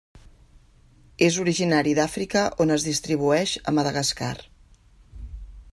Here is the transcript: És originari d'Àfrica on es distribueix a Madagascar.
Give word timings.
És 1.25 1.35
originari 1.43 1.93
d'Àfrica 1.99 2.43
on 2.65 2.75
es 2.77 2.87
distribueix 2.89 3.53
a 3.59 3.75
Madagascar. 3.81 4.35